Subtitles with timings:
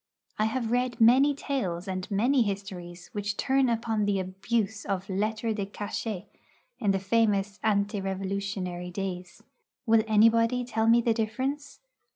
[0.39, 5.53] I have read many tales and many histories which turn upon the abuse of lettres
[5.53, 6.25] de cachet
[6.79, 9.43] in the famous ante Revolutionary days.
[9.85, 11.81] Will anybody tell me the difference?